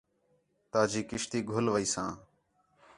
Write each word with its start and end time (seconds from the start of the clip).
تا 0.71 0.81
جی 0.91 1.01
کشتی 1.09 1.39
گھل 1.51 1.65
ویساں 1.73 2.11